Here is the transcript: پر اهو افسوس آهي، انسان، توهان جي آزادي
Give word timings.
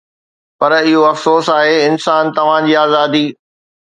پر 0.59 0.71
اهو 0.79 1.01
افسوس 1.11 1.45
آهي، 1.59 1.77
انسان، 1.89 2.23
توهان 2.37 2.63
جي 2.69 2.75
آزادي 2.85 3.25